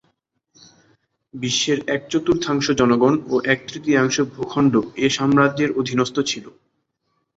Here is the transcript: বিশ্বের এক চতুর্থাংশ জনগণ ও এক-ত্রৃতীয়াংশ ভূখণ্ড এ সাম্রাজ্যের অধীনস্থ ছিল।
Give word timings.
বিশ্বের 1.33 1.79
এক 1.87 2.01
চতুর্থাংশ 2.11 2.65
জনগণ 2.79 3.13
ও 3.27 3.45
এক-ত্রৃতীয়াংশ 3.45 4.15
ভূখণ্ড 4.33 4.73
এ 4.97 5.17
সাম্রাজ্যের 5.17 5.69
অধীনস্থ 5.79 6.15
ছিল। 6.29 6.45